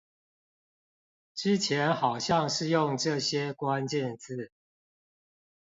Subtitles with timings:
[1.35, 4.49] 之前好像是用這些關鍵字